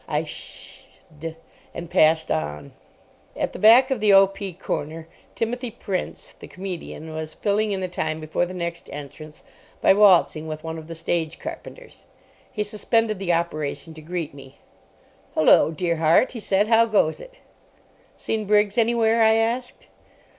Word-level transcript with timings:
I 0.07 0.23
sh 0.23 0.85
h 1.17 1.23
hed, 1.23 1.35
and 1.75 1.87
passed 1.87 2.31
on. 2.31 2.71
At 3.37 3.53
the 3.53 3.59
back 3.59 3.91
of 3.91 3.99
the 3.99 4.11
O.P. 4.11 4.53
corner 4.53 5.07
Timothy 5.35 5.69
Prince, 5.69 6.33
the 6.39 6.47
comedian, 6.47 7.13
was 7.13 7.35
filling 7.35 7.71
in 7.71 7.81
the 7.81 7.87
time 7.87 8.19
before 8.19 8.47
the 8.47 8.53
next 8.55 8.89
entrance 8.91 9.43
by 9.79 9.93
waltzing 9.93 10.47
with 10.47 10.63
one 10.63 10.79
of 10.79 10.87
the 10.87 10.95
stage 10.95 11.37
carpenters. 11.37 12.05
He 12.51 12.63
suspended 12.63 13.19
the 13.19 13.33
operation 13.33 13.93
to 13.93 14.01
greet 14.01 14.33
me. 14.33 14.57
"Hullo, 15.35 15.69
dear 15.69 15.97
heart," 15.97 16.31
he 16.31 16.39
said, 16.39 16.65
"how 16.65 16.87
goes 16.87 17.19
it?" 17.19 17.41
"Seen 18.17 18.45
Briggs 18.45 18.79
anywhere?" 18.79 19.21
I 19.21 19.35
asked. 19.35 19.85